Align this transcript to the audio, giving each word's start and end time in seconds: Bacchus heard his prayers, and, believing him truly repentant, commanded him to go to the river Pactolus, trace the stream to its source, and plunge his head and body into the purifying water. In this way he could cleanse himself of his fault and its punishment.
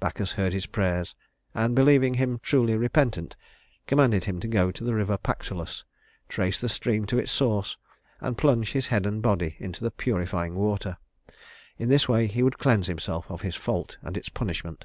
Bacchus 0.00 0.32
heard 0.32 0.52
his 0.52 0.66
prayers, 0.66 1.14
and, 1.54 1.74
believing 1.74 2.12
him 2.12 2.40
truly 2.42 2.76
repentant, 2.76 3.36
commanded 3.86 4.24
him 4.26 4.38
to 4.40 4.46
go 4.46 4.70
to 4.70 4.84
the 4.84 4.92
river 4.94 5.16
Pactolus, 5.16 5.84
trace 6.28 6.60
the 6.60 6.68
stream 6.68 7.06
to 7.06 7.16
its 7.16 7.32
source, 7.32 7.78
and 8.20 8.36
plunge 8.36 8.72
his 8.72 8.88
head 8.88 9.06
and 9.06 9.22
body 9.22 9.56
into 9.58 9.82
the 9.82 9.90
purifying 9.90 10.56
water. 10.56 10.98
In 11.78 11.88
this 11.88 12.06
way 12.06 12.26
he 12.26 12.42
could 12.42 12.58
cleanse 12.58 12.86
himself 12.86 13.24
of 13.30 13.40
his 13.40 13.56
fault 13.56 13.96
and 14.02 14.14
its 14.18 14.28
punishment. 14.28 14.84